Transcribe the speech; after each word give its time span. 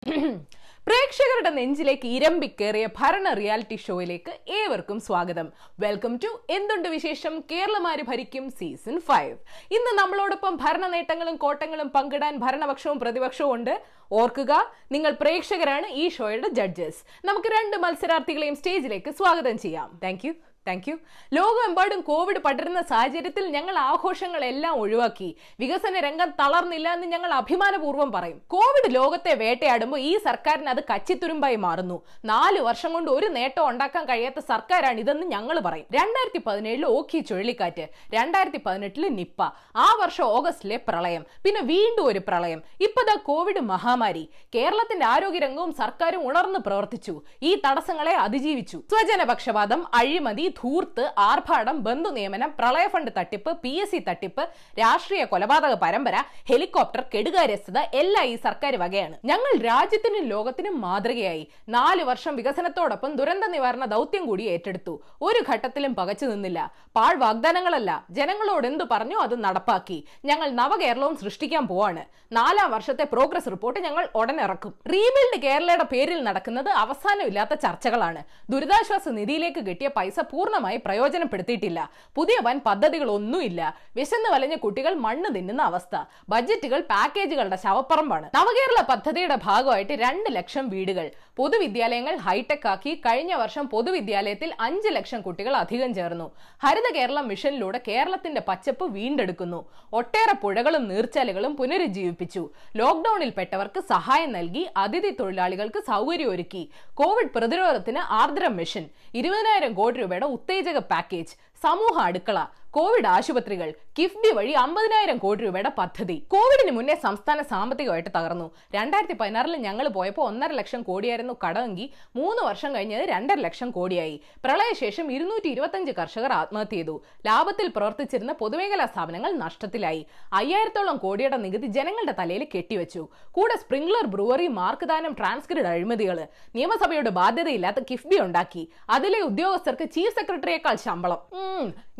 പ്രേക്ഷകരുടെ 0.86 1.50
നെഞ്ചിലേക്ക് 1.56 2.06
ഇരമ്പിക്കേറിയ 2.16 2.84
ഭരണ 2.98 3.32
റിയാലിറ്റി 3.38 3.76
ഷോയിലേക്ക് 3.86 4.32
ഏവർക്കും 4.58 4.98
സ്വാഗതം. 5.06 5.48
വെൽക്കം 5.82 6.12
ടു 6.22 6.30
എന്തുണ്ട് 6.56 6.88
വിശേഷം? 6.94 7.34
കേരളമാര് 7.50 8.04
ഭരിക്കും 8.10 8.44
സീസൺ 8.58 8.96
ഫൈവ് 9.08 9.34
ഇന്ന് 9.76 9.92
നമ്മളോടൊപ്പം 10.00 10.54
ഭരണ 10.62 10.86
നേട്ടങ്ങളും 10.94 11.36
കോട്ടങ്ങളും 11.44 11.90
പങ്കിടാൻ 11.96 12.36
ഭരണപക്ഷവും 12.44 12.98
പ്രതിപക്ഷവും 13.02 13.52
ഉണ്ട്. 13.56 13.74
ഓർക്കുക 14.20 14.52
നിങ്ങൾ 14.94 15.12
പ്രേക്ഷകരാണ് 15.22 15.90
ഈ 16.02 16.06
ഷോയുടെ 16.16 16.50
ജഡ്ജസ് 16.60 17.02
നമുക്ക് 17.30 17.50
രണ്ട് 17.56 17.76
മത്സരാർത്ഥികളെയും 17.84 18.56
സ്റ്റേജിലേക്ക് 18.60 19.12
സ്വാഗതം 19.20 19.58
ചെയ്യാം. 19.66 19.90
താങ്ക് 20.04 20.30
താങ്ക് 20.66 20.90
യു 20.90 20.96
ലോകമെമ്പാടും 21.32 22.00
കോവിഡ് 22.00 22.38
പടരുന്ന 22.38 22.82
സാഹചര്യത്തിൽ 22.82 23.46
ഞങ്ങൾ 23.46 23.78
ആഘോഷങ്ങളെല്ലാം 23.78 24.74
ഒഴിവാക്കി. 24.74 25.36
വികസന 25.60 26.00
രംഗം 26.00 26.30
തളർന്നില്ല 26.30 26.92
എന്ന് 26.92 27.06
ഞങ്ങൾ 27.06 27.32
അഭിമാനപൂർവം 27.34 28.12
പറയും. 28.12 28.40
കോവിഡ് 28.46 28.94
ലോകത്തെ 28.94 29.34
വേട്ടയാടുമ്പോൾ 29.34 30.00
ഈ 30.00 30.18
സർക്കാരിന് 30.18 30.68
അത് 30.68 30.82
കച്ചിത്തുരുമ്പായി 30.94 31.56
മാറുന്നു. 31.56 32.02
നാല് 32.24 32.60
വർഷം 32.60 32.92
കൊണ്ട് 32.92 33.10
ഒരു 33.10 33.26
നേട്ടം 33.26 33.68
ഉണ്ടാക്കാൻ 33.68 34.04
കഴിയാത്ത 34.04 34.40
സർക്കാരാണ് 34.40 35.00
ഇതെന്ന് 35.00 35.26
ഞങ്ങൾ 35.26 35.60
പറയും. 35.60 35.86
രണ്ടായിരത്തി 35.92 36.40
പതിനേഴിൽ 36.46 36.86
ഓഖി 36.86 37.18
ചുഴലിക്കാറ്റ് 37.18 37.88
രണ്ടായിരത്തി 38.14 38.60
പതിനെട്ടിൽ 38.66 39.08
നിപ്പ 39.08 39.42
ആ 39.76 39.96
വർഷം 40.00 40.24
ഓഗസ്റ്റിലെ 40.24 40.76
പ്രളയം 40.88 41.26
പിന്നെ 41.44 41.60
വീണ്ടും 41.60 42.06
ഒരു 42.06 42.18
പ്രളയം. 42.18 42.62
ഇപ്പതാ 42.80 43.14
കോവിഡ് 43.14 43.60
മഹാമാരി. 43.60 44.28
കേരളത്തിന്റെ 44.54 45.06
ആരോഗ്യരംഗവും 45.06 45.72
സർക്കാരും 45.72 46.28
ഉണർന്ന് 46.28 46.58
പ്രവർത്തിച്ചു. 46.58 47.22
ഈ 47.42 47.62
തടസ്സങ്ങളെ 47.66 48.14
അതിജീവിച്ചു. 48.14 48.82
സ്വജനപക്ഷപാതം 48.90 49.86
അഴിമതി 49.94 50.49
ധൂർത്ത് 50.58 51.12
ആർഭാടം 51.18 51.82
ബന്ധു 51.82 52.10
നിയമനം 52.10 52.54
പ്രളയ 52.58 52.86
ഫണ്ട് 52.86 53.10
തട്ടിപ്പ് 53.18 53.56
പി 53.56 53.68
എസ് 53.68 53.90
സി 53.90 53.98
തട്ടിപ്പ് 54.08 54.48
രാഷ്ട്രീയ 54.80 55.24
കൊലപാതക 55.24 55.74
പരമ്പര 55.74 56.16
ഹെലികോപ്റ്റർ 56.50 57.04
കെടുകാര്യസ്ഥത 57.14 57.78
എല്ലാം 57.78 58.24
ഈ 58.24 58.36
സർക്കാർ 58.36 58.76
വകയാണ്. 58.76 59.18
ഞങ്ങൾ 59.24 59.62
രാജ്യത്തിനും 59.62 60.24
ലോകത്തിനും 60.24 60.80
മാതൃകയായി. 60.80 61.48
നാല് 61.68 62.02
വർഷം 62.02 62.36
വികസനത്തോടൊപ്പം 62.36 63.14
ദുരന്ത 63.14 63.44
നിവാരണ 63.44 63.84
ദൗത്യം 63.84 64.26
കൂടി 64.26 64.42
ഏറ്റെടുത്തു. 64.42 65.00
ഒരു 65.22 65.52
ഘട്ടത്തിലും 65.52 65.94
പകച്ചു 65.94 66.26
നിന്നില്ല. 66.26 66.72
പാഴ് 66.96 67.16
വാഗ്ദാനങ്ങളല്ല. 67.16 68.04
ജനങ്ങളോട് 68.10 68.66
എന്തു 68.66 68.84
പറഞ്ഞു 68.90 69.16
അത് 69.16 69.44
നടപ്പാക്കി. 69.44 70.04
ഞങ്ങൾ 70.24 70.50
നവകേരളവും 70.50 71.16
സൃഷ്ടിക്കാൻ 71.16 71.66
പോവാണ്. 71.66 72.04
നാലാം 72.32 72.70
വർഷത്തെ 72.70 73.04
പ്രോഗ്രസ് 73.04 73.50
റിപ്പോർട്ട് 73.50 73.80
ഞങ്ങൾ 73.80 74.08
ഉടനെ 74.14 74.42
ഇറക്കും. 74.42 74.74
റീബിൽഡ് 74.92 75.42
കേരളയുടെ 75.42 75.84
പേരിൽ 75.84 76.22
നടക്കുന്നത് 76.22 76.68
അവസാനമില്ലാത്ത 76.68 77.54
ചർച്ചകളാണ്. 77.54 78.22
ദുരിതാശ്വാസ 78.50 79.08
നിധിയിലേക്ക് 79.08 79.60
കിട്ടിയ 79.66 79.88
പൈസ 79.88 80.20
പൂർണമായി 80.40 80.76
പ്രയോജനപ്പെടുത്തിയിട്ടില്ല. 80.84 81.90
പുതിയ 82.16 82.36
വൻ 82.42 82.60
പദ്ധതികളൊന്നുമില്ല. 82.66 83.60
വിശന്ന് 83.96 84.28
വലഞ്ഞ 84.34 84.54
കുട്ടികൾ 84.54 84.94
മണ്ണ് 84.94 85.34
തിന്നുന്ന 85.34 85.62
അവസ്ഥ. 85.62 85.96
ബജറ്റുകൾ 86.28 86.80
പാക്കേജുകളുടെ 86.80 87.56
ശവപ്പറമ്പാണ്. 87.56 88.30
നവകേരള 88.36 88.82
പദ്ധതിയുടെ 88.88 89.36
ഭാഗമായിട്ട് 89.44 89.92
രണ്ട് 89.92 90.28
ലക്ഷം 90.36 90.68
വീടുകൾ. 90.68 91.10
പൊതുവിദ്യാലയങ്ങൾ 91.36 92.16
ഹൈടെക് 92.16 92.68
ആക്കി 92.68 92.94
കഴിഞ്ഞ 93.06 93.34
വർഷം 93.34 93.68
പൊതുവിദ്യാലയത്തിൽ 93.68 94.54
അഞ്ച് 94.60 94.88
ലക്ഷം 94.88 95.20
കുട്ടികൾ 95.20 95.56
അധികം 95.56 95.94
ചേർന്നു. 95.94 96.30
ഹരിത 96.62 96.94
കേരളം 96.94 97.28
മിഷനിലൂടെ 97.28 97.80
കേരളത്തിന്റെ 97.88 98.42
പച്ചപ്പ് 98.48 98.84
വീണ്ടെടുക്കുന്നു. 98.84 99.60
ഒട്ടേറെ 99.92 100.34
പുഴകളും 100.42 100.88
നീർച്ചാലുകളും 100.88 101.56
പുനരുജ്ജീവിപ്പിച്ചു. 101.56 102.48
ലോക്ഡൌണിൽ 102.76 103.32
പെട്ടവർക്ക് 103.38 103.80
സഹായം 103.80 104.32
നൽകി 104.32 104.64
അതിഥി 104.76 105.10
തൊഴിലാളികൾക്ക് 105.20 105.80
സൗകര്യമൊരുക്കി. 105.90 106.70
കോവിഡ് 106.94 107.32
പ്രതിരോധത്തിന് 107.36 107.98
ആർദ്രം 108.22 108.56
മിഷൻ. 108.56 108.88
ഇരുപതിനായിരം 109.14 109.74
കോടി 109.74 109.96
രൂപയുടെ 110.00 110.26
우때 110.30 110.62
제가 110.62 110.86
package 110.86 111.36
സമൂഹ 111.62 111.94
അടുക്കള 112.08 112.38
കോവിഡ് 112.76 113.08
ആശുപത്രികൾ 113.12 113.68
കിഫ്ബി 113.98 114.30
വഴി 114.34 114.52
അമ്പതിനായിരം 114.60 115.16
കോടി 115.18 115.40
രൂപയുടെ 115.44 115.70
പദ്ധതി. 115.78 116.16
കോവിഡിന് 116.32 116.72
മുന്നേ 116.76 116.94
സംസ്ഥാന 117.02 117.42
സാമ്പത്തികമായിട്ട് 117.42 118.10
തകർന്നു. 118.16 118.46
രണ്ടായിരത്തി 118.74 119.16
പതിനാറിൽ 119.20 119.54
ഞങ്ങൾ 119.56 119.88
പോയപ്പോൾ 119.88 120.24
ഒന്നര 120.26 120.52
ലക്ഷം 120.58 120.82
കോടിയായിരുന്നു 120.82 121.34
കടമെങ്കിൽ 121.44 121.88
മൂന്ന് 122.16 122.42
വർഷം 122.48 122.74
കഴിഞ്ഞത് 122.74 123.02
രണ്ടര 123.08 123.38
ലക്ഷം 123.46 123.70
കോടിയായി. 123.70 124.20
പ്രളയശേഷം 124.44 125.12
ഇരുന്നൂറ്റി 125.12 125.48
ഇരുപത്തഞ്ച് 125.48 125.94
കർഷകർ 125.98 126.32
ആത്മഹത്യ 126.32 126.76
ചെയ്തു. 126.76 126.94
ലാഭത്തിൽ 127.26 127.68
പ്രവർത്തിച്ചിരുന്ന 127.76 128.32
പൊതുമേഖലാ 128.42 128.86
സ്ഥാപനങ്ങൾ 128.86 129.32
നഷ്ടത്തിലായി. 129.44 130.06
അയ്യായിരത്തോളം 130.32 130.96
കോടിയുടെ 130.96 131.36
നികുതി 131.46 131.66
ജനങ്ങളുടെ 131.78 132.14
തലയിൽ 132.20 132.44
കെട്ടിവെച്ചു. 132.54 133.08
കൂടെ 133.38 133.56
സ്പ്രിംഗ്ലർ 133.64 134.06
ബ്രൂവറി 134.14 134.48
മാർക്ക്ദാനം 134.60 135.12
ട്രാൻസ്ക്രിഡ് 135.20 135.70
അഴിമതികൾ 135.74 136.20
നിയമസഭയുടെ 136.54 137.10
ബാധ്യതയില്ലാത്ത 137.20 137.82
കിഫ്ബി 137.90 138.18
ഉണ്ടാക്കി. 138.28 138.64
അതിലെ 138.90 139.20
ഉദ്യോഗസ്ഥർക്ക് 139.30 139.88
ചീഫ് 139.96 140.16
സെക്രട്ടറിയേക്കാൾ 140.20 140.74
ശമ്പളം. 140.86 141.20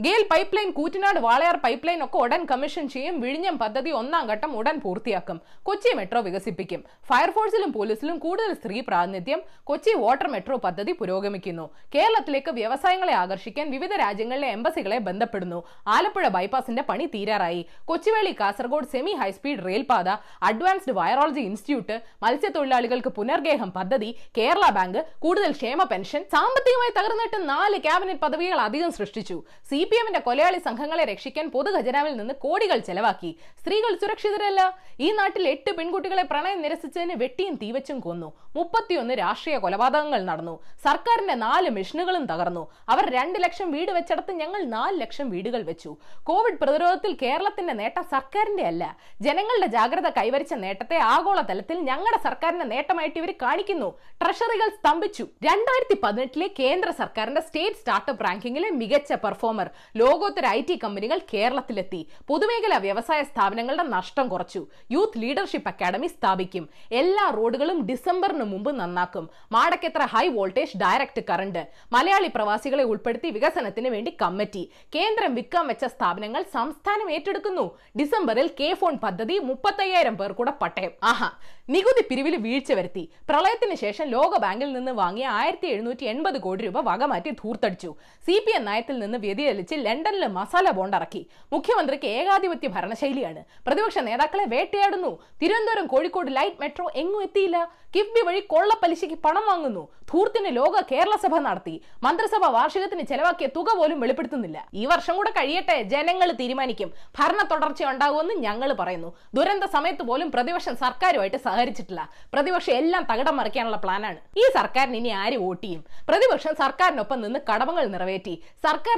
GAIL 0.00 0.26
pipe 0.30 0.56
line 0.56 0.70
Koottanad 0.70 1.20
Walayar 1.20 1.56
pipe 1.56 1.86
line 1.88 2.04
ഒക്കെ 2.04 2.16
ഉടൻ 2.16 2.44
കമ്മീഷൻ 2.44 2.88
ചെയ്യും. 2.88 3.20
വിഴിഞ്ഞം 3.20 3.58
പദ്ധതി 3.58 3.90
ഒന്നാം 3.90 4.26
ഘട്ടം 4.26 4.56
ഉടൻ 4.56 4.80
പൂർത്തിയാക്കും. 4.80 5.40
കൊച്ചി 5.62 5.96
മെട്രോ 5.96 6.20
വികസിപ്പിക്കും. 6.20 6.84
ഫയർഫോഴ്സിലും 7.10 7.72
പോലീസിലും 7.72 8.18
കൂടുതൽ 8.18 8.52
സ്ത്രീ 8.52 8.80
പ്രാതിനിധ്യം. 8.80 9.42
കൊച്ചി 9.64 9.96
വാട്ടർ 9.96 10.28
മെട്രോ 10.28 10.56
പദ്ധതി 10.56 10.92
പുരോഗമിക്കുന്നു. 10.92 11.70
കേരളത്തിലേക്ക് 11.94 12.50
വ്യവസായങ്ങളെ 12.50 13.12
ആകർഷിക്കാൻ 13.12 13.70
വിവിധ 13.70 13.94
രാജ്യങ്ങളിലെ 13.94 14.48
എംബസികളെ 14.48 14.98
ബന്ധപ്പെടുന്നു. 14.98 15.64
ആലപ്പുഴ 15.86 16.28
ബൈപ്പാസിന്റെ 16.28 16.82
പണി 16.82 17.06
തീരാറായി. 17.06 17.66
Kochuveli 17.84 18.36
Kasaragod 18.40 18.86
semi 18.86 19.12
high speed 19.12 19.66
റെയിൽപാത 19.66 20.08
advanced 20.42 20.92
virology 20.92 21.40
institute 21.40 22.02
മത്സ്യത്തൊഴിലാളികൾക്ക് 22.22 23.08
പുനർഗേഹം 23.08 23.72
പദ്ധതി 23.72 24.18
കേരള 24.38 24.70
ബാങ്ക് 24.70 25.06
കൂടുതൽ 25.18 25.52
ക്ഷേമ 25.52 25.82
പെൻഷൻ 25.82 26.24
സാമ്പത്തികമായി 26.32 26.90
തകർന്നിട്ട് 26.98 27.48
നാല് 27.48 27.76
ക്യാബിനറ്റ് 27.76 28.20
പദവികൾ 28.20 28.60
അധികം 28.60 28.92
സൃഷ്ടിച്ചു. 28.92 29.39
സി 29.70 29.84
പി 29.84 29.96
എമ്മിന്റെ 29.96 30.20
കൊലയാളി 30.20 30.58
സംഘങ്ങളെ 30.58 31.04
രക്ഷിക്കാൻ 31.04 31.50
പൊതുഖജനാവിൽ 31.50 32.16
നിന്ന് 32.16 32.34
കോടികൾ 32.34 32.78
ചെലവാക്കി. 32.78 33.38
സ്ത്രീകൾ 33.60 33.96
സുരക്ഷിതരല്ല. 33.96 34.78
ഈ 35.00 35.12
നാട്ടിൽ 35.12 35.48
എട്ട് 35.48 35.70
പെൺകുട്ടികളെ 35.76 36.22
പ്രണയം 36.22 36.62
നിരസിച്ചതിന് 36.62 37.14
വെട്ടിയും 37.16 37.54
തീവച്ചും 37.54 38.00
കൊന്നു. 38.00 38.32
മുപ്പത്തിയൊന്ന് 38.56 39.14
രാഷ്ട്രീയ 39.14 39.58
കൊലപാതകങ്ങൾ 39.58 40.24
നടന്നു. 40.24 40.62
സർക്കാരിന്റെ 40.84 41.34
നാല് 41.34 41.70
മിഷനുകളും 41.70 42.26
തകർന്നു. 42.26 42.70
അവർ 42.88 43.10
രണ്ട് 43.10 43.42
ലക്ഷം 43.42 43.70
വീട് 43.70 43.92
വെച്ചടത്ത് 43.92 44.32
ഞങ്ങൾ 44.32 44.64
നാല് 44.64 45.00
ലക്ഷം 45.00 45.30
വീടുകൾ 45.30 45.62
വെച്ചു. 45.62 45.96
കോവിഡ് 46.24 46.58
പ്രതിരോധത്തിൽ 46.58 47.16
കേരളത്തിന്റെ 47.22 47.72
നേട്ടം 47.72 48.02
സർക്കാരിന്റെ 48.02 48.62
അല്ല. 48.62 48.96
ജനങ്ങളുടെ 49.20 49.66
ജാഗ്രത 49.66 50.08
കൈവരിച്ച 50.08 50.54
നേട്ടത്തെ 50.54 50.96
ആഗോളതലത്തിൽ 50.96 51.78
ഞങ്ങളുടെ 51.78 52.22
സർക്കാരിന്റെ 52.22 52.64
നേട്ടമായിട്ട് 52.64 53.18
ഇവർ 53.18 53.30
കാണിക്കുന്നു. 53.42 53.98
ട്രഷറികൾ 54.22 54.68
സ്തംഭിച്ചു. 54.68 55.22
രണ്ടായിരത്തി 55.22 56.00
പതിനെട്ടിലെ 56.02 56.50
കേന്ദ്ര 56.58 56.90
സർക്കാരിന്റെ 56.90 57.40
സ്റ്റേറ്റ് 57.40 57.76
സ്റ്റാർട്ടപ്പ് 57.76 58.24
റാങ്കിങ്ങിലെ 58.24 58.70
മികച്ച 58.70 59.12
പെർഫോമർ 59.30 59.70
ലോകോത്തര 59.96 60.46
ഐ 60.46 60.60
ടി 60.68 60.78
കമ്പനികൾ 60.84 61.18
കേരളത്തിലെത്തി. 61.32 62.00
പൊതുമേഖലാ 62.28 62.78
വ്യവസായ 62.86 63.22
സ്ഥാപനങ്ങളുടെ 63.22 63.82
നഷ്ടം 63.82 64.28
കുറച്ചു. 64.28 64.66
യൂത്ത് 64.90 65.22
ലീഡർഷിപ്പ് 65.22 65.68
അക്കാദമി 65.68 66.06
സ്ഥാപിക്കും. 66.06 66.64
എല്ലാ 66.92 67.26
റോഡുകളും 67.36 67.86
ഡിസംബറിന് 67.86 68.46
മുമ്പ് 68.52 68.70
നന്നാക്കും. 68.80 69.30
മാടക്കെത്ര 69.52 70.02
high 70.14 70.28
voltage 70.28 70.78
direct 70.82 71.22
current. 71.30 71.62
Malayali 71.92 72.30
പ്രവാസികളെ 72.34 72.84
ഉൾപ്പെടുത്തി 72.84 73.30
വികസനത്തിന് 73.30 73.88
വേണ്ടി 73.88 74.16
കമ്മിറ്റി. 74.22 74.62
കേന്ദ്രം 74.94 75.34
വിൽക്കാൻ 75.34 75.66
വെച്ച 75.66 75.84
സ്ഥാപനങ്ങൾ 75.84 76.42
സംസ്ഥാനം 76.54 77.10
ഏറ്റെടുക്കുന്നു. 77.10 77.66
ഡിസംബറിൽ 78.00 78.50
കെ 78.60 78.74
ഫോൺ 78.80 78.96
പദ്ധതി 79.04 79.38
മുപ്പത്തയ്യായിരം 79.50 80.16
പേർ 80.16 80.32
കൂടെ 80.32 80.54
പട്ടയം. 80.62 80.92
ആഹാ 81.12 81.30
നികുതി 81.70 82.02
പിരിവിൽ 82.10 82.36
വീഴ്ച 82.36 82.72
വരുത്തി. 82.72 83.04
പ്രളയത്തിന് 83.28 83.74
ശേഷം 83.74 84.06
ലോകബാങ്കിൽ 84.06 84.72
നിന്ന് 84.72 84.92
വാങ്ങിയ 84.92 85.26
ആയിരത്തി 85.40 85.68
എഴുന്നൂറ്റി 85.74 86.04
എൺപത് 86.04 86.38
കോടി 86.40 86.64
രൂപ 86.64 86.80
വകമാറ്റി 86.88 87.30
ധൂർത്തടിച്ചു. 87.30 87.94
സി 88.26 88.34
പി 88.46 88.52
എം 88.56 88.64
നയത്തിൽ 88.64 88.98
നിന്ന് 88.98 89.18
വ്യതിചലിച്ച് 89.24 89.76
ലണ്ടനിൽ 89.86 90.24
മസാല 90.38 90.70
ബോണ്ട് 90.78 90.96
ഇറക്കി. 91.00 91.22
മുഖ്യമന്ത്രിക്ക് 91.52 92.08
ഏകാധിപത്യ 92.20 92.68
ഭരണശൈലിയാണ്. 92.76 93.42
പ്രതിപക്ഷ 93.66 93.98
നേതാക്കളെ 94.08 94.46
വേട്ടയാടുന്നു. 94.54 95.12
തിരുവനന്തപുരം 95.42 95.86
കോഴിക്കോട് 95.92 96.30
ലൈറ്റ് 96.36 96.60
മെട്രോ 96.60 96.86
എങ്ങും 97.02 97.22
എത്തിയില്ല. 97.28 97.58
കിഫ്ബി 97.94 98.20
വഴി 98.26 98.40
കൊള്ളപ്പലിശയ്ക്ക് 98.40 99.16
പണം 99.26 99.44
വാങ്ങുന്നു. 99.46 99.82
ധൂർത്തിന് 100.10 100.50
ലോക 100.56 100.80
കേരള 100.90 101.14
സഭ 101.24 101.34
നടത്തി. 101.46 101.74
മന്ത്രിസഭ 102.04 102.44
വാർഷികത്തിന് 102.56 103.04
ചെലവാക്കിയ 103.10 103.46
തുക 103.56 103.74
പോലും 103.78 103.98
വെളിപ്പെടുത്തുന്നില്ല. 104.00 104.58
ഈ 104.80 104.84
വർഷം 104.92 105.14
കൂടെ 105.16 105.30
കഴിയട്ടെ 105.30 105.76
ജനങ്ങൾ 105.92 106.28
തീരുമാനിക്കും. 106.40 106.90
ഭരണ 107.18 107.40
തുടർച്ച 107.50 107.82
ഉണ്ടാകുമെന്ന് 107.92 108.34
ഞങ്ങൾ 108.46 108.72
പറയുന്നു. 108.80 109.10
ദുരന്ത 109.34 109.64
സമയത്ത് 109.74 110.04
പോലും 110.10 110.30
പ്രതിപക്ഷം 110.30 110.76
സർക്കാരുമായിട്ട് 110.84 111.38
സഹകരിച്ചിട്ടില്ല. 111.46 112.02
പ്രതിപക്ഷം 112.34 112.74
എല്ലാം 112.80 113.02
തകിടം 113.10 113.36
മറിക്കാനുള്ള 113.40 113.78
പ്ലാനാണ്. 113.84 114.18
ഈ 114.42 114.44
സർക്കാരിന് 114.58 114.96
ഇനി 115.00 115.12
ആര് 115.22 115.38
വോട്ട് 115.44 115.64
ചെയ്യും? 115.66 115.82
പ്രതിപക്ഷം 116.08 116.54
സർക്കാരിനൊപ്പം 116.62 117.20
നിന്ന് 117.24 117.40
കടമകൾ 117.50 117.84
നിറവേറ്റി. 117.94 118.34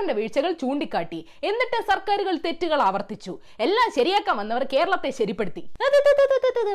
സർക്കാരിന്റെ 0.02 0.20
വീഴ്ചകൾ 0.20 0.52
ചൂണ്ടിക്കാട്ടി. 0.60 1.18
എന്നിട്ട് 1.44 1.78
സർക്കാരുകൾ 1.90 2.34
തെറ്റുകൾ 2.44 2.78
ആവർത്തിച്ചു. 2.82 3.32
എല്ലാം 3.60 3.88
ശരിയാക്കാൻ 3.96 4.36
വന്നവർ 4.36 4.64
കേരളത്തെ 4.72 5.10
ശരിപ്പെടുത്തി. 5.10 5.62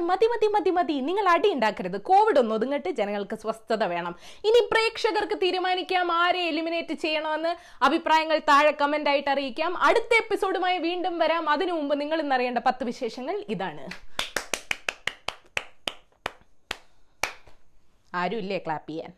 മതി 0.01 0.25
മതി 0.33 0.47
മതി 0.55 0.69
മതി. 0.69 0.97
നിങ്ങൾ 1.09 1.25
അടി 1.29 1.49
ഉണ്ടാക്കരുത്. 1.53 1.97
കോവിഡ് 2.09 2.39
ഒന്ന് 2.39 2.55
ഒതുങ്ങട്ട് 2.55 2.89
ജനങ്ങൾക്ക് 2.99 3.35
സ്വസ്ഥത 3.35 3.83
വേണം. 3.93 4.15
ഇനി 4.47 4.61
പ്രേക്ഷകർക്ക് 4.71 5.37
തീരുമാനിക്കാം 5.43 6.11
ആരെ 6.11 6.43
എലിമിനേറ്റ് 6.47 6.93
ചെയ്യണമെന്ന് 6.93 7.53
അഭിപ്രായങ്ങൾ 7.83 8.39
താഴെ 8.49 8.73
കമന്റ് 8.81 9.09
ആയിട്ട് 9.09 9.29
അറിയിക്കാം. 9.29 9.77
അടുത്ത 9.89 10.13
എപ്പിസോഡുമായി 10.23 10.77
വീണ്ടും 10.77 11.17
വരാം. 11.19 11.49
അതിനു 11.49 11.73
മുമ്പ് 11.73 11.95
നിങ്ങൾ 12.01 12.19
ഇന്നറിയേണ്ട 12.21 12.59
പത്ത് 12.65 12.83
വിശേഷങ്ങൾ 12.83 13.37
ഇതാണ്. 13.49 13.85
ആരുമില്ലേ 18.15 18.57
ക്ലാപ്പ് 18.57 18.89
ചെയ്യാൻ 18.89 19.11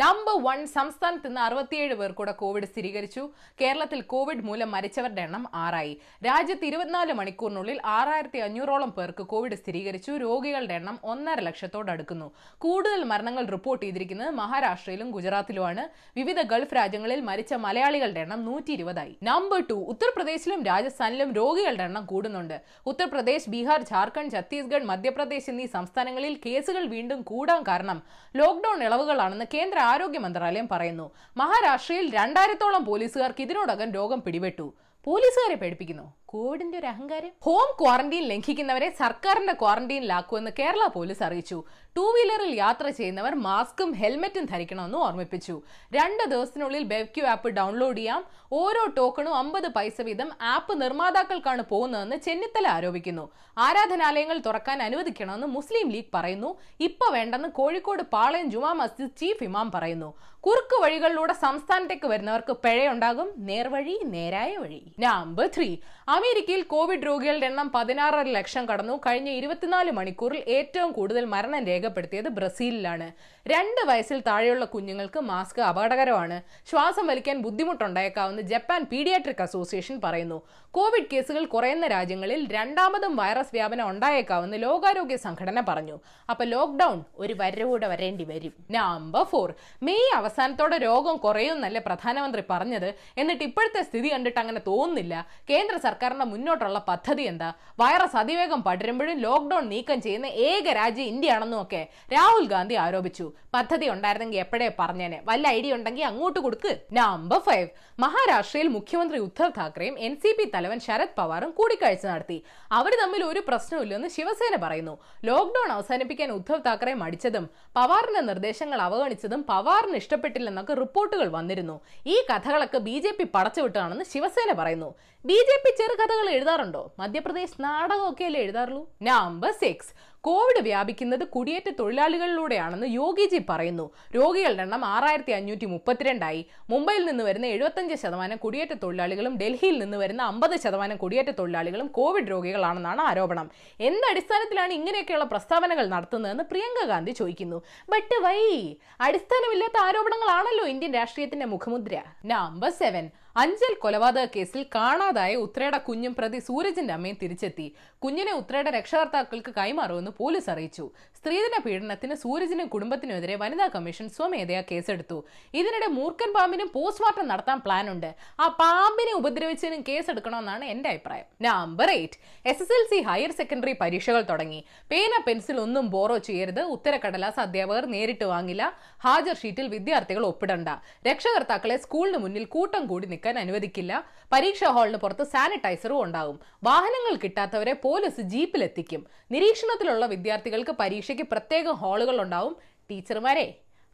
നമ്പർ 0.00 0.34
വൺ 0.46 0.58
സംസ്ഥാനത്ത് 0.76 1.28
ഇന്ന് 1.28 1.40
അറുപത്തിയേഴ് 1.40 1.94
പേർ 2.00 2.10
കൂടെ 2.18 2.32
കോവിഡ് 2.40 2.66
സ്ഥിരീകരിച്ചു. 2.72 3.22
കേരളത്തിൽ 3.60 4.00
കോവിഡ് 4.12 4.44
മൂലം 4.48 4.68
മരിച്ചവരുടെ 4.74 5.22
എണ്ണം 5.26 5.44
ആറായി. 5.62 5.94
രാജ്യത്ത് 6.26 6.66
ഇരുപത്തിനാല് 6.68 7.12
മണിക്കൂറിനുള്ളിൽ 7.20 7.78
ആറായിരത്തി 7.94 8.40
അഞ്ഞൂറോളം 8.46 8.90
പേർക്ക് 8.98 9.24
കോവിഡ് 9.32 9.56
സ്ഥിരീകരിച്ചു. 9.62 10.12
രോഗികളുടെ 10.24 10.74
എണ്ണം 10.80 10.98
ഒന്നര 11.12 11.40
ലക്ഷത്തോട് 11.48 11.90
അടുക്കുന്നു. 11.94 12.28
കൂടുതൽ 12.64 13.02
മരണങ്ങൾ 13.12 13.46
റിപ്പോർട്ട് 13.54 13.82
ചെയ്തിരിക്കുന്നത് 13.86 14.30
മഹാരാഷ്ട്രയിലും 14.40 15.10
ഗുജറാത്തിലുമാണ്. 15.16 15.84
വിവിധ 16.18 16.40
ഗൾഫ് 16.52 16.76
രാജ്യങ്ങളിൽ 16.78 17.22
മരിച്ച 17.30 17.52
മലയാളികളുടെ 17.64 18.22
എണ്ണം 18.26 18.44
നൂറ്റി 18.48 18.72
ഇരുപതായി 18.78 19.14
നമ്പർ 19.30 19.60
ടു 19.70 19.78
ഉത്തർപ്രദേശിലും 19.94 20.62
രാജസ്ഥാനിലും 20.70 21.32
രോഗികളുടെ 21.40 21.86
എണ്ണം 21.88 22.06
കൂടുന്നുണ്ട്. 22.12 22.56
ഉത്തർപ്രദേശ് 22.92 23.50
ബീഹാർ 23.56 23.82
ജാർഖണ്ഡ് 23.92 24.34
ഛത്തീസ്ഗഡ് 24.36 24.88
മധ്യപ്രദേശ് 24.92 25.50
എന്നീ 25.50 25.68
സംസ്ഥാനങ്ങളിൽ 25.76 26.36
കേസുകൾ 26.46 26.86
വീണ്ടും 26.96 27.20
കൂടാൻ 27.32 27.60
കാരണം 27.68 28.00
ലോക്ഡൌൺ 28.36 28.80
ഇളവുകളാണെന്ന് 28.88 29.48
കേന്ദ്ര 29.54 29.78
ആരോഗ്യ 29.90 30.20
മന്ത്രാലയം 30.26 30.66
പറയുന്നു 30.72 31.06
മഹാരാഷ്ട്രയിൽ 31.40 32.06
രണ്ടായിരത്തോളം 32.18 32.84
പോലീസുകാർക്ക് 32.90 33.42
ഇതിനോടകം 33.46 33.90
രോഗം 33.98 34.20
പിടിപെട്ടു. 34.26 34.66
പോലീസുകാരെ 35.06 35.56
പേടിപ്പിക്കുന്നു. 35.60 36.06
കോവിഡിന്റെ 36.30 36.78
ഒരു 36.78 36.86
അഹങ്കാരം? 36.86 37.30
ഹോം 37.42 37.76
ക്വാറന്റീൻ 37.80 38.22
ലംഘിക്കുന്നവരെ 38.22 38.90
സർക്കാരിന്റെ 38.90 39.52
ക്വാറന്റീനിലാക്കുമെന്ന് 39.52 40.50
കേരള 40.58 40.86
പോലീസ് 40.86 41.22
അറിയിച്ചു. 41.22 41.62
ടൂ 41.96 42.04
വീലറിൽ 42.12 42.54
യാത്ര 42.54 42.88
ചെയ്യുന്നവർ 42.88 43.34
മാസ്കും 43.34 43.92
ഹെൽമറ്റും 43.92 44.44
ധരിക്കണമെന്ന് 44.44 44.98
ഓർമ്മിപ്പിച്ചു. 44.98 45.62
രണ്ട് 45.92 46.30
ദിവസത്തിനുള്ളിൽ 46.30 46.82
ബെവ്ക്യൂ 46.82 47.24
ആപ്പ് 47.26 47.48
ഡൗൺലോഡ് 47.48 47.98
ചെയ്യാം. 47.98 48.24
ഓരോ 48.52 48.84
ടോക്കണും 48.96 49.34
അമ്പത് 49.34 49.68
പൈസ 49.68 50.00
വീതം 50.00 50.30
ആപ്പ് 50.42 50.82
നിർമ്മാതാക്കൾക്കാണ് 50.82 51.62
പോകുന്നതെന്ന് 51.62 52.16
ചെന്നിത്തല 52.16 52.68
ആരോപിക്കുന്നു. 52.68 53.30
ആരാധനാലയങ്ങൾ 53.58 54.38
തുറക്കാൻ 54.38 54.82
അനുവദിക്കണമെന്ന് 54.82 55.46
മുസ്ലിം 55.46 55.90
ലീഗ് 55.90 56.14
പറയുന്നു. 56.14 56.58
ഇപ്പൊ 56.80 57.08
വേണ്ടെന്ന് 57.12 57.48
കോഴിക്കോട് 57.48 58.02
പാളയം 58.02 58.50
ജുമാ 58.50 58.72
മസ്ജിദ് 58.72 59.16
ചീഫ് 59.20 59.44
ഇമാം 59.44 59.70
പറയുന്നു. 59.70 60.14
കുറുക്ക് 60.46 60.82
വഴികളിലൂടെ 60.82 61.32
സംസ്ഥാനത്തേക്ക് 61.32 62.06
വരുന്നവർക്ക് 62.06 62.52
പിഴയുണ്ടാകും. 62.52 63.32
നേർവഴി 63.36 64.00
നേരായ 64.04 64.56
വഴി. 64.56 64.82
നമ്പർ 64.98 65.50
ത്രീ 65.56 65.76
അമേരിക്കയിൽ 66.20 66.62
കോവിഡ് 66.62 67.06
രോഗികളുടെ 67.06 67.46
എണ്ണം 67.46 67.72
പതിനാറര 67.74 68.22
ലക്ഷം 68.22 68.68
കടന്നു. 68.68 68.96
കഴിഞ്ഞ 68.96 69.30
ഇരുപത്തിനാല് 69.30 69.90
മണിക്കൂറിൽ 69.90 70.42
ഏറ്റവും 70.48 70.92
കൂടുതൽ 70.92 71.24
മരണം 71.24 71.64
രേഖപ്പെടുത്തിയത് 71.64 72.28
ബ്രസീലിലാണ്. 72.28 73.12
രണ്ട് 73.48 73.86
വയസ്സിൽ 73.86 74.20
താഴെയുള്ള 74.20 74.64
കുഞ്ഞുങ്ങൾക്ക് 74.64 75.20
മാസ്ക് 75.20 75.60
അപകടകരമാണ്. 75.60 76.42
ശ്വാസം 76.70 77.06
വലിക്കാൻ 77.06 77.38
ബുദ്ധിമുട്ടുണ്ടായേക്കാവുന്ന 77.38 78.40
ജപ്പാൻ 78.40 78.84
പീഡിയാട്രിക് 78.92 79.42
അസോസിയേഷൻ 79.42 80.00
പറയുന്നു. 80.04 80.42
കോവിഡ് 80.70 81.06
കേസുകൾ 81.12 81.44
കുറയുന്ന 81.44 81.86
രാജ്യങ്ങളിൽ 81.86 82.52
രണ്ടാമതും 82.52 83.16
വൈറസ് 83.16 83.50
വ്യാപനം 83.52 83.90
ഉണ്ടായേക്കാവുന്ന 83.90 84.56
ലോകാരോഗ്യ 84.56 85.16
സംഘടന 85.16 85.60
പറഞ്ഞു. 85.68 86.00
അപ്പൊ 86.30 86.44
ലോക്ക്ഡൌൺ 86.44 87.04
ഒരു 87.16 87.36
വരവൂടെ 87.38 87.86
വരേണ്ടി 87.86 88.24
വരും. 88.24 88.52
Number 88.70 89.24
four. 89.24 89.54
മെയ് 89.82 90.16
അവസാനത്തോടെ 90.16 90.76
രോഗം 90.76 91.16
കുറയുമെന്നല്ലേ 91.16 91.80
പ്രധാനമന്ത്രി 91.86 92.42
പറഞ്ഞത്? 92.50 92.94
എന്നിട്ട് 93.18 93.44
ഇപ്പോഴത്തെ 93.44 93.82
സ്ഥിതി 93.82 94.12
കണ്ടിട്ട് 94.12 94.40
അങ്ങനെ 94.40 94.60
തോന്നുന്നില്ല. 94.66 95.26
കേന്ദ്ര 95.50 95.76
സർക്കാരിന്റെ 96.10 96.26
മുന്നോട്ടുള്ള 96.32 96.78
പദ്ധതി 96.88 97.22
എന്താ? 97.22 97.48
വൈറസ് 97.80 98.16
അതിവേഗം 98.16 98.60
പടരുമ്പോഴും 98.66 99.18
ലോക്ക്ഡൌൺ 99.26 99.64
നീക്കം 99.72 99.98
ചെയ്യുന്ന 100.06 100.26
ഏക 100.26 100.66
രാജ്യം 100.78 101.06
ഇന്ത്യയാണെന്നും 101.12 101.58
ഒക്കെ 101.62 101.82
രാഹുൽ 102.14 102.46
ഗാന്ധി 102.52 102.74
ആരോപിച്ചു. 102.84 103.26
പദ്ധതി 103.54 103.86
ഉണ്ടായിരുന്നെങ്കിൽ 103.94 104.40
എപ്പോഴേ 104.44 104.68
പറഞ്ഞേനെ? 104.78 105.18
വല്ല 105.24 105.46
ഐഡിയ 105.48 105.76
ഉണ്ടെങ്കിൽ 105.78 106.04
അങ്ങോട്ട് 106.10 106.40
കൊടുക്ക്. 106.40 106.72
നമ്പർ 106.92 107.38
ഫൈവ് 107.38 107.68
മഹാരാഷ്ട്രയിൽ 107.98 108.68
മുഖ്യമന്ത്രി 108.76 109.18
ഉദ്ധവ് 109.26 109.52
താക്കറെയും 109.58 109.96
എൻ 109.98 110.14
സി 110.22 110.30
പി 110.38 110.44
തലവൻ 110.54 110.78
ശരത് 110.86 111.14
പവാറും 111.18 111.50
കൂടിക്കാഴ്ച 111.58 112.04
നടത്തി. 112.06 112.38
അവർ 112.72 112.92
തമ്മിൽ 113.02 113.22
ഒരു 113.24 113.42
പ്രശ്നമില്ലെന്ന് 113.48 114.08
ശിവസേന 114.16 114.56
പറയുന്നു. 114.64 114.94
ലോക്ക്ഡൌൺ 115.24 115.70
അവസാനിപ്പിക്കാൻ 115.76 116.30
ഉദ്ധവ് 116.38 116.62
താക്കറെ 116.66 116.94
മടിച്ചതും 117.02 117.46
പവാറിന്റെ 117.76 118.22
നിർദ്ദേശങ്ങൾ 118.30 118.80
അവഗണിച്ചതും 118.88 119.42
പവാറിന് 119.50 119.98
ഇഷ്ടപ്പെട്ടില്ലെന്നൊക്കെ 120.02 120.74
റിപ്പോർട്ടുകൾ 120.82 121.28
വന്നിരുന്നു. 121.38 121.76
ഈ 122.06 122.16
കഥകളൊക്കെ 122.30 122.78
ബി 122.88 122.96
ജെ 123.04 123.12
പി 123.18 123.24
പടച്ചുവിട്ടാണെന്ന് 123.34 124.04
ശിവസേന 124.12 124.52
പറയുന്നു. 124.60 124.90
ബി 125.30 125.38
ജെ 125.48 125.56
പി 125.64 125.70
ചെറുകഥകൾ 126.00 126.30
എഴുതാറുണ്ടോ? 126.30 126.92
മധ്യപ്രദേശ് 126.98 127.62
നാടകമൊക്കെ 127.64 128.24
അല്ലേ 128.24 128.40
എഴുതാറുള്ളൂ? 128.40 128.90
നമ്പർ 129.02 129.50
സിക്സ് 129.50 129.88
കോവിഡ് 130.20 130.62
വ്യാപിക്കുന്നത് 130.62 131.24
കുടിയേറ്റ 131.26 131.68
തൊഴിലാളികളിലൂടെയാണെന്ന് 131.78 132.86
യോഗിജി 132.86 133.40
പറയുന്നു. 133.48 133.90
രോഗികളുടെ 134.16 134.62
എണ്ണം 134.62 134.84
ആറായിരത്തി 134.84 135.32
അഞ്ഞൂറ്റി 135.32 135.64
മുപ്പത്തിരണ്ടായി 135.64 136.46
മുംബൈയിൽ 136.70 137.04
നിന്ന് 137.04 137.24
വരുന്ന 137.24 137.46
എഴുപത്തഞ്ച് 137.46 137.94
ശതമാനം 137.94 138.36
കുടിയേറ്റ 138.36 138.70
തൊഴിലാളികളും 138.82 139.36
ഡൽഹിയിൽ 139.36 139.78
നിന്ന് 139.78 139.96
വരുന്ന 139.96 140.22
അമ്പത് 140.22 140.56
ശതമാനം 140.60 140.96
കുടിയേറ്റ 140.96 141.30
തൊഴിലാളികളും 141.30 141.86
കോവിഡ് 141.86 142.30
രോഗികളാണെന്നാണ് 142.30 143.00
ആരോപണം. 143.00 143.50
എന്ത് 143.80 144.10
അടിസ്ഥാനത്തിലാണ് 144.10 144.72
ഇങ്ങനെയൊക്കെയുള്ള 144.72 145.24
പ്രസ്താവനകൾ 145.24 145.86
നടത്തുന്നതെന്ന് 145.86 146.44
പ്രിയങ്ക 146.44 146.88
ഗാന്ധി 146.88 147.12
ചോദിക്കുന്നു. 147.12 147.62
ബട്ട് 147.88 148.22
വൈ 148.22 148.74
അടിസ്ഥാനമില്ലാത്ത 149.00 149.78
ആരോപണങ്ങളാണല്ലോ 149.82 150.66
ഇന്ത്യൻ 150.66 150.94
രാഷ്ട്രീയത്തിന്റെ 150.94 151.46
മുഖമുദ്ര. 151.46 152.02
നമ്പർ 152.24 152.70
സെവൻ 152.70 153.10
അഞ്ചൽ 153.36 153.74
കൊലപാതക 153.80 154.28
കേസിൽ 154.36 154.66
കാണാതായ 154.74 155.34
ഉത്രയുടെ 155.36 155.78
കുഞ്ഞും 155.78 156.14
പ്രതി 156.14 156.38
സൂരജിന്റെ 156.38 156.94
അമ്മയും 156.94 157.16
തിരിച്ചെത്തി. 157.22 157.74
കുഞ്ഞിനെ 158.04 158.32
ഉത്രയുടെ 158.32 158.70
രക്ഷകർത്താക്കൾക്ക് 158.70 159.52
കൈമാറുമെന്ന് 159.56 160.10
പോലീസ് 160.18 160.50
അറിയിച്ചു. 160.50 160.90
സ്ത്രീധന 161.18 161.60
പീഡനത്തിന് 161.66 162.14
സൂരജിനും 162.14 162.68
കുടുംബത്തിനുമെതിരെ 162.68 163.36
വനിതാ 163.36 163.66
കമ്മീഷൻ 163.66 164.08
സ്വമേധയാ 164.08 164.62
കേസെടുത്തു. 164.70 165.24
ഇതിനിടെ 165.54 165.86
മൂർഖൻ 165.86 166.32
പാമ്പിനും 166.32 166.70
പോസ്റ്റ്മോർട്ടം 166.74 167.28
നടത്താൻ 167.28 167.58
പ്ലാൻ 167.60 167.90
ഉണ്ട് 167.90 168.14
ആ 168.40 168.48
പാമ്പിനെ 168.60 169.12
ഉപദ്രവിച്ചതിനും 169.16 169.84
കേസെടുക്കണമെന്നാണ് 169.88 170.64
എന്റെ 170.64 170.88
അഭിപ്രായം. 170.88 171.24
Number 171.42 171.90
eight 171.90 172.18
S 172.48 172.62
S 172.62 172.72
L 172.72 172.84
C 172.92 173.00
higher 173.02 173.30
secondary 173.30 173.76
പരീക്ഷകൾ 173.80 174.22
തുടങ്ങി. 174.22 174.64
പേന 174.90 175.22
പെൻസിൽ 175.26 175.60
ഒന്നും 175.60 175.90
ബോറോ 175.90 176.18
ചെയ്യരുത്. 176.18 176.60
ഉത്തരക്കടലാസ് 176.60 177.40
അധ്യാപകർ 177.40 177.86
നേരിട്ട് 177.86 178.24
വാങ്ങില്ല. 178.24 178.72
ഹാജർ 179.06 179.36
ഷീറ്റിൽ 179.36 179.68
വിദ്യാർത്ഥികൾ 179.68 180.26
ഒപ്പിടണ്ട. 180.26 180.68
രക്ഷകർത്താക്കളെ 181.10 181.76
സ്കൂളിന് 181.76 182.18
മുന്നിൽ 182.18 182.44
കൂട്ടം 182.44 182.86
കൂടി 182.86 183.06
നിൽക്കാൻ 183.20 183.38
അനുവദിക്കില്ല. 183.44 183.92
പരീക്ഷാ 184.32 184.68
ഹാളിന് 184.76 184.98
പുറത്ത് 185.02 185.24
സാനിറ്റൈസറും 185.32 185.98
ഉണ്ടാകും. 186.04 186.36
വാഹനങ്ങൾ 186.64 187.14
കിട്ടാത്തവരെ 187.24 187.72
പോലീസ് 187.84 188.22
ജീപ്പിലെത്തിക്കും. 188.32 189.02
നിരീക്ഷണത്തിലുള്ള 189.32 190.04
വിദ്യാർത്ഥികൾക്ക് 190.12 190.74
പരീക്ഷയ്ക്ക് 190.80 191.26
പ്രത്യേക 191.32 191.66
ഹാളുകൾ 191.82 192.16
ഉണ്ടാവും. 192.24 192.54
ടീച്ചർമാരെ 192.90 193.46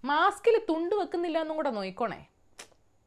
മാസ്കിൽ 0.05 0.57
തുണ്ട് 0.71 0.95
വെക്കുന്നില്ല 1.01 1.39
എന്നും 1.45 1.57
കൂടെ 1.57 1.71
നോയിക്കോണേ 1.79 2.21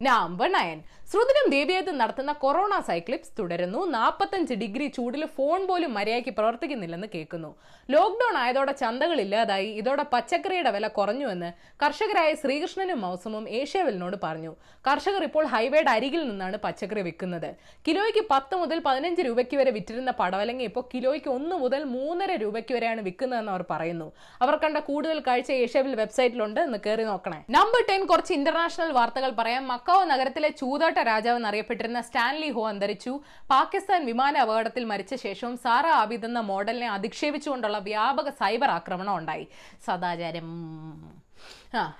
നമ്പർ 0.04 0.50
നയൻ. 0.51 0.78
ശ്രുതിനും 1.12 1.46
ദേവിയത്തും 1.51 1.98
നടത്തുന്ന 1.98 2.31
കൊറോണ 2.34 2.74
സൈക്ലിപ്സ് 2.80 3.31
തുടരുന്നു. 3.40 3.80
നാൽപ്പത്തഞ്ച് 3.86 4.54
ഡിഗ്രി 4.54 4.86
ചൂടിൽ 4.88 5.25
ഫോൺ 5.38 5.68
പോലും 5.68 5.92
മര്യാദയ്ക്ക് 5.94 6.34
പ്രവർത്തിക്കുന്നില്ലെന്ന് 6.38 7.07
കേൾക്കുന്നു. 7.16 7.50
ലോക്ക്ഡൌൺ 7.90 8.38
ആയതോടെ 8.38 8.72
ചന്തകൾ 8.72 9.22
ഇല്ലാതായി. 9.22 9.66
ഇതോടെ 9.81 10.04
പച്ചക്കറിയുടെ 10.13 10.72
വില 10.72 10.88
കുറഞ്ഞുവെന്ന് 10.88 11.50
കർഷകരായ 11.84 12.30
ശ്രീകൃഷ്ണനും 12.34 13.01
മൗസമും 13.01 13.50
ഏഷ്യാവിലിനോട് 13.50 14.18
പറഞ്ഞു. 14.24 14.54
കർഷകർ 14.88 15.24
ഇപ്പോൾ 15.24 15.46
ഹൈവേയുടെ 15.46 15.92
അരികിൽ 15.92 16.24
നിന്നാണ് 16.30 16.57
പച്ചക്കറി 16.57 17.01
വിൽക്കുന്നത്. 17.01 17.50
കിലോയ്ക്ക് 17.88 18.24
പത്ത് 18.31 18.56
മുതൽ 18.56 18.80
പതിനഞ്ച് 18.86 19.22
രൂപയ്ക്ക് 19.22 19.57
വരെ 19.57 19.72
വിറ്റിരുന്ന 19.72 20.13
പടവലങ്ങ 20.22 20.62
ഇപ്പോൾ 20.62 20.86
കിലോയ്ക്ക് 20.94 21.30
ഒന്ന് 21.30 21.56
മുതൽ 21.56 21.84
മൂന്നര 21.96 22.31
രൂപയ്ക്ക് 22.46 22.75
വരെയാണ് 22.75 23.01
വിൽക്കുന്നതെന്ന് 23.01 23.51
അവർ 23.51 23.66
പറയുന്നു. 23.69 24.10
അവർ 24.41 24.56
കണ്ട 24.56 24.77
കൂടുതൽ 24.89 25.20
കാഴ്ച 25.27 25.51
ഏഷ്യാവിൽ 25.51 25.96
വെബ്സൈറ്റിലുണ്ട്. 25.96 26.62
എന്ന് 26.62 26.77
കയറി 26.88 27.03
നോക്കണേ. 27.03 27.41
നമ്പർ 27.58 27.84
ടെൻ 27.91 28.01
കുറച്ച് 28.06 28.34
ഇന്റർനാഷണൽ 28.39 28.91
വാർത്തകൾ 28.91 29.32
പറയാം. 29.41 29.65
മക്കാവോ 29.89 30.08
നഗരത്തിലെ 30.10 30.50
ചൂതാട്ട 30.50 31.00
രാജാവ് 31.08 31.38
എന്നറിയപ്പെട്ടിരുന്ന 31.39 32.00
സ്റ്റാൻലി 32.08 32.50
ഹോ 32.55 32.63
അന്തരിച്ചു. 32.72 33.13
പാകിസ്ഥാൻ 33.51 34.01
വിമാന 34.10 34.34
അപകടത്തിൽ 34.46 34.84
മരിച്ച 34.91 35.13
ശേഷവും 35.24 35.55
സാറ 35.63 35.86
ആബിദ് 36.01 36.27
എന്ന 36.29 36.39
മോഡലിനെ 36.50 36.89
അധിക്ഷേപിച്ചുകൊണ്ടുള്ള 36.98 37.77
വ്യാപക 37.88 38.29
സൈബർ 38.41 38.72
ആക്രമണം 38.77 39.15
ഉണ്ടായി. 39.17 39.46
സദാചാരം. 39.88 40.50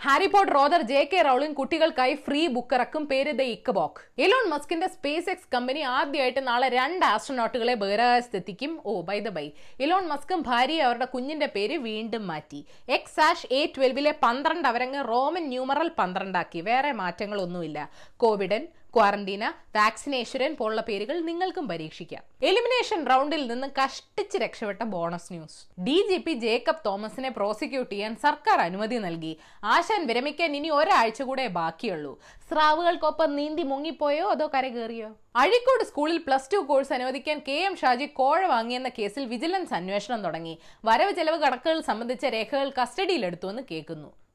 ഹാരി 0.05 0.27
പോട്ടർ 0.34 0.51
റോദർ 0.53 0.81
ജെ 0.91 1.01
കെ 1.12 1.19
റൗളിംഗ് 1.27 1.58
കുട്ടികൾക്കായി 1.60 2.15
ഫ്രീ 2.25 2.41
ബുക്ക് 2.55 2.75
ഇറക്കും 2.75 3.03
പേര് 3.12 3.31
ദ 3.39 3.43
ഇക്കബോക്ക് 3.55 4.22
എലോൺ 4.25 4.46
മസ്കിന്റെ 4.50 4.88
സ്പേസ് 4.88 5.29
എക്സ് 5.29 5.51
കമ്പനി 5.55 5.81
ആദ്യമായിട്ട് 5.98 6.48
നാളെ 6.48 6.69
രണ്ട് 6.69 7.05
ആസ്ട്രോനോട്ടുകളെ 7.05 7.75
ബഹിരാകാശത്തെത്തിക്കും 7.84 8.72
oh 8.86 8.96
by 9.10 9.19
the 9.19 9.29
by 9.38 9.46
Elon 9.79 10.05
മസ്കും 10.08 10.41
ഭാര്യയും 10.41 10.86
അവരുടെ 10.86 11.08
കുഞ്ഞിന്റെ 11.13 11.50
പേര് 11.55 11.77
വീണ്ടും 11.77 12.25
മാറ്റി. 12.27 12.62
എക്സ് 12.89 13.22
ആഷ് 13.27 13.48
എ 13.53 13.62
ട്വൽവിലെ 13.75 14.13
പന്ത്രണ്ട് 14.24 14.67
അവരങ്ങ് 14.67 15.08
റോമൻ 15.08 15.46
ന്യൂമറൽ 15.53 15.91
പന്ത്രണ്ടാക്കി. 16.00 16.62
വേറെ 16.62 16.91
മാറ്റങ്ങളൊന്നുമില്ല. 17.01 17.79
കോവിഡൻ 18.17 18.65
ക്വാറന്റീന 18.96 19.46
വാക്സിനേഷൻ 19.75 20.55
പോലുള്ള 20.60 20.81
പേരുകൾ 20.81 21.19
നിങ്ങൾക്കും 21.19 21.67
പരീക്ഷിക്കാം. 21.67 22.24
എലിമിനേഷൻ 22.43 23.08
റൗണ്ടിൽ 23.08 23.48
നിന്ന് 23.51 23.67
കഷ്ടിച്ച് 23.84 24.38
രക്ഷപ്പെട്ട 24.38 24.84
bonus 24.84 25.34
news 25.34 25.81
D 25.81 25.98
G 26.10 26.17
P 26.17 26.34
Jacob 26.34 26.86
തോമസിനെ 26.86 27.29
പ്രോസിക്യൂട്ട് 27.29 27.91
ചെയ്യാൻ 27.91 28.15
സർക്കാർ 28.15 28.60
അനുമതി 28.60 28.96
നൽകി. 28.96 29.39
ആശാൻ 29.63 30.08
വിരമിക്കാൻ 30.08 30.55
ഇനി 30.55 30.69
ഒരാഴ്ച 30.69 31.22
കൂടെ 31.22 31.48
ബാക്കിയുള്ളൂ. 31.48 32.19
സ്രാവുകൾക്കൊപ്പം 32.50 33.36
നീന്തി 33.36 33.63
മുങ്ങിപ്പോയോ 33.63 34.27
അതോ 34.27 34.48
കരകേറിയോ 34.55 35.10
അഴീക്കോട് 35.36 35.84
സ്കൂളിൽ 35.84 36.17
പ്ലസ് 36.17 36.51
ടു 36.53 36.58
കോഴ്സ് 36.58 36.93
അനുവദിക്കാൻ 36.93 37.41
കെ 37.48 37.58
എം 37.65 37.75
ഷാജി 37.75 38.05
കോഴ 38.05 38.46
വാങ്ങിയെന്ന 38.46 38.89
കേസിൽ 38.89 39.25
വിജിലൻസ് 39.25 39.74
അന്വേഷണം 39.74 40.24
തുടങ്ങി. 40.24 40.60
വരവ് 40.86 41.12
ചെലവ് 41.12 41.39
കണക്കുകൾ 41.39 41.81
സംബന്ധിച്ച 41.81 42.25
രേഖകൾ 42.25 42.72
കസ്റ്റഡിയിലെടുത്തുവെന്ന് 42.81 43.63
കേൾക്കുന്നു. 43.72 44.28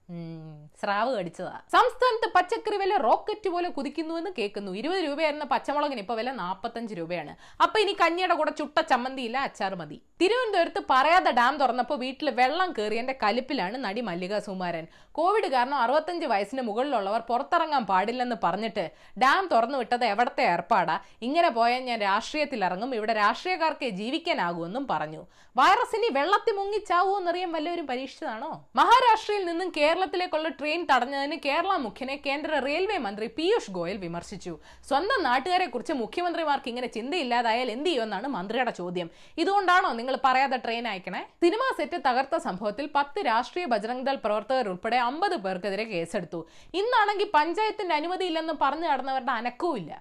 സ്രാവ് 0.81 1.19
കടിച്ചതാ. 1.19 1.61
സംസ്ഥാനത്ത് 1.73 2.33
പച്ചക്കറി 2.35 2.77
വില 2.77 2.97
റോക്കറ്റ് 2.97 3.49
പോലെ 3.49 3.69
കുതിക്കുന്നുവെന്ന് 3.69 4.31
കേൾക്കുന്നു. 4.39 4.73
ഇരുപത് 4.73 5.05
രൂപയായിരുന്ന 5.05 5.45
പച്ചമുളകിന് 5.45 6.01
ഇപ്പൊ 6.01 6.15
വില 6.15 6.33
നാൽപ്പത്തഞ്ച് 6.33 6.95
രൂപയാണ്. 6.95 7.37
അപ്പൊ 7.63 7.81
ഇനി 7.81 7.97
കഞ്ഞിയുടെ 8.01 8.35
കൂടെ 8.35 8.51
ചുട്ട 8.51 8.81
ചമ്മന്തിയില്ല 8.81 9.37
അച്ചാർ 9.37 9.75
മതി. 9.75 10.03
തിരുവനന്തപുരത്ത് 10.21 10.83
പറയാതെ 10.91 11.31
ഡാം 11.31 11.57
തുറന്നപ്പോൾ 11.57 11.99
വീട്ടിൽ 11.99 12.31
വെള്ളം 12.31 12.73
കയറിയതിന്റെ 12.73 13.19
കലിപ്പിലാണ് 13.23 13.85
നടി 13.85 14.01
മല്ലിക 14.01 14.39
സുമാരൻ. 14.39 14.87
കോവിഡ് 15.13 15.47
കാരണം 15.47 15.77
അറുപത്തഞ്ച് 15.77 16.27
വയസ്സിന് 16.27 16.63
മുകളിലുള്ളവർ 16.63 17.21
പുറത്തിറങ്ങാൻ 17.21 17.87
പാടില്ലെന്ന് 17.87 18.37
പറഞ്ഞിട്ട് 18.45 18.91
ഡാം 19.19 19.47
തുറന്നു 19.47 19.79
വിട്ടത് 19.79 20.05
എവിടത്തെ 20.05 20.43
ഏർപ്പാടാ? 20.43 21.03
ഇങ്ങനെ 21.23 21.49
പോയാൽ 21.49 21.81
ഞാൻ 21.81 22.01
രാഷ്ട്രീയത്തിൽ 22.01 22.65
ഇറങ്ങും 22.65 22.95
ഇവിടെ 22.95 23.13
രാഷ്ട്രീയക്കാർക്ക് 23.13 23.89
ജീവിക്കാനാകുമെന്നും 23.89 24.87
പറഞ്ഞു. 24.91 25.27
വൈറസ് 25.57 25.97
ഇനി 25.97 26.09
വെള്ളത്തിൽ 26.13 26.55
മുങ്ങിച്ചാവൂ 26.55 27.19
എന്നറിയാൻ 27.19 27.53
വല്ലവരും 27.53 27.87
പരീക്ഷിച്ചതാണോ? 27.87 28.69
മഹാരാഷ്ട്രയിൽ 28.77 29.45
നിന്നും 29.47 29.73
കേരളത്തിലേക്കുള്ള 29.95 30.49
ട്രെയിൻ 30.61 30.81
തടഞ്ഞതിന് 30.91 31.37
കേരള 31.45 31.73
മുഖ്യനെ 31.83 32.15
കേന്ദ്ര 32.25 32.59
റെയിൽവേ 32.65 32.97
മന്ത്രി 33.05 33.27
പീയൂഷ് 33.37 33.73
ഗോയൽ 33.77 33.99
വിമർശിച്ചു. 34.05 34.53
സ്വന്തം 34.89 35.21
നാട്ടുകാരെ 35.27 35.67
കുറിച്ച് 35.75 35.95
മുഖ്യമന്ത്രിമാർക്ക് 36.01 36.69
ഇങ്ങനെ 36.73 36.89
ചിന്തയില്ലാതായാൽ 36.97 37.69
എന്ത് 37.75 37.89
ചെയ്യുമെന്നാണ് 37.89 38.29
മന്ത്രിയുടെ 38.37 38.73
ചോദ്യം. 38.81 39.09
ഇതുകൊണ്ടാണോ 39.43 39.91
നിങ്ങൾ 40.01 40.17
പറയാതെ 40.27 40.59
ട്രെയിൻ 40.65 40.89
അയക്കണേ? 40.93 41.23
സിനിമാ 41.45 41.69
സെറ്റ് 41.79 42.01
തകർത്ത 42.09 42.43
സംഭവത്തിൽ 42.49 42.89
പത്ത് 42.99 43.27
രാഷ്ട്രീയ 43.31 43.67
ബജറംഗ് 43.75 44.07
ദൾ 44.11 44.21
പ്രവർത്തകർ 44.27 44.69
ഉൾപ്പെടെ 44.75 45.01
അമ്പത് 45.09 45.37
പേർക്കെതിരെ 45.47 45.87
കേസെടുത്തു. 45.95 46.43
ഇന്നാണെങ്കിൽ 46.83 47.31
പഞ്ചായത്തിന്റെ 47.39 47.97
അനുമതിയില്ലെന്ന് 48.01 48.57
പറഞ്ഞു 48.65 48.89
നടന്നവരുടെ 48.93 49.35
അനക്കവും 49.41 49.79
ഇല്ല 49.83 49.95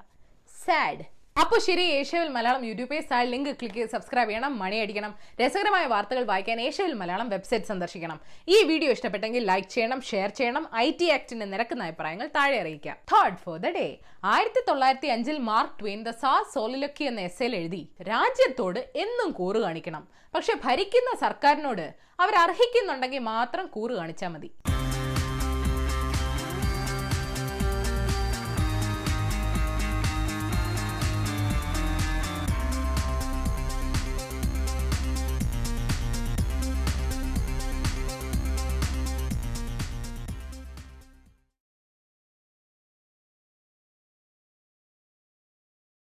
സാഡ് 0.66 1.13
അപ്പോൾ 1.42 1.60
ശരി 1.66 1.84
ഏഷ്യവിൽ 2.00 2.28
മലയാളം 2.34 2.64
യൂട്യൂബ് 2.68 2.90
പേജ് 2.90 3.08
താഴെ 3.12 3.28
ലിങ്ക് 3.32 3.50
ക്ലിക്ക് 3.60 3.78
ചെയ്ത് 3.78 3.92
സബ്സ്ക്രൈബ് 3.94 4.30
ചെയ്യണം 4.32 4.54
മണി 4.62 4.78
അടിക്കണം. 4.84 5.12
രസകരമായ 5.40 5.86
വാർത്തകൾ 5.94 6.24
വായിക്കാൻ 6.32 6.58
ഏഷ്യവിൽ 6.66 6.94
മലയാളം 7.00 7.28
വെബ്സൈറ്റ് 7.34 7.70
സന്ദർശിക്കണം. 7.72 8.18
ഈ 8.56 8.58
വീഡിയോ 8.70 8.90
ഇഷ്ടപ്പെട്ടെങ്കിൽ 8.96 9.44
ലൈക്ക് 9.52 9.70
ചെയ്യണം 9.76 10.02
ഷെയർ 10.10 10.30
ചെയ്യണം 10.40 10.66
ഐ 10.84 10.88
ടി 11.00 11.08
ആക്ടിന്റെ 11.16 11.48
നിരക്കുന്ന 11.54 11.88
അഭിപ്രായങ്ങൾ 11.88 12.28
താഴെ 12.38 12.58
അറിയിക്കാം. 12.64 12.98
തേർഡ് 13.12 13.40
ഫോർ 13.46 13.58
ദ 13.66 13.72
ഡേ 13.78 13.88
ആയിരത്തി 14.34 14.64
തൊള്ളായിരത്തി 14.70 15.12
അഞ്ചിൽ 15.16 15.40
മാർക്ക് 15.50 15.76
ട്വീൻ 15.82 16.04
ദ 16.10 16.14
സാ 16.24 16.34
സോളിലൊക്കി 16.56 17.06
എന്ന 17.12 17.22
എസ്സേൽ 17.30 17.56
എഴുതി 17.62 17.82
രാജ്യത്തോട് 18.12 18.82
എന്നും 19.06 19.32
കൂറ് 19.40 19.62
കാണിക്കണം. 19.66 20.06
പക്ഷെ 20.36 20.56
ഭരിക്കുന്ന 20.68 21.12
സർക്കാരിനോട് 21.26 21.86
അവർ 22.24 22.36
അർഹിക്കുന്നുണ്ടെങ്കിൽ 22.46 23.24
മാത്രം 23.34 23.68
കൂറ് 23.78 23.96
കാണിച്ചാൽ 24.02 24.32
മതി. 24.36 24.52